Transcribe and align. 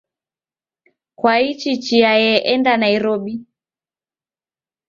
Kwaichi 1.19 1.71
chia 1.83 2.11
ye 2.23 2.33
enda 2.51 2.73
Nairobi? 2.83 3.33